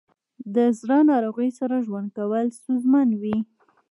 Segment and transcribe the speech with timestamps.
[0.55, 3.37] د زړه ناروغیو سره ژوند کول ستونزمن وي.